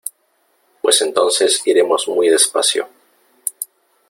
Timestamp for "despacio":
2.27-2.89